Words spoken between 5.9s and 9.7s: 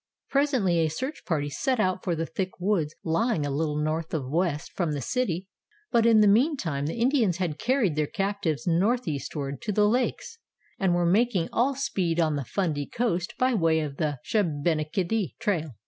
but in the mean time the Indians had carried their captives northeastward